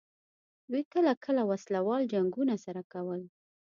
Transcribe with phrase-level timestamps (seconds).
[0.71, 3.21] دوی کله کله وسله وال جنګونه سره کول.